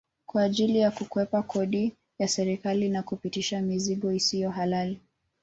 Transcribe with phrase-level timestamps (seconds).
[0.25, 4.99] Kwa ajili ya kukwepa kodi ya serikali na kupitisha mizigo isiyo halali